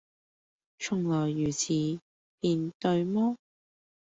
[0.79, 1.73] 「從來如此，
[2.39, 3.37] 便對麼？」